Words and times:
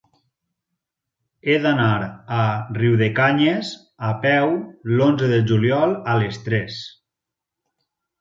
He 1.49 1.57
d'anar 1.65 1.89
a 2.37 2.45
Riudecanyes 2.77 3.73
a 4.07 4.09
peu 4.23 4.55
l'onze 4.95 5.29
de 5.35 5.39
juliol 5.53 5.95
a 6.15 6.17
les 6.23 6.41
tres. 6.47 6.79